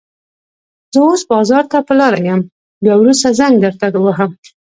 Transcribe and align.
زه 0.93 0.99
اوس 1.07 1.21
بازار 1.31 1.63
ته 1.71 1.77
په 1.87 1.93
لاره 1.99 2.19
يم، 2.27 2.41
بيا 2.83 2.93
وروسته 2.97 3.27
زنګ 3.39 3.55
درته 3.63 3.85
وهم. 4.05 4.31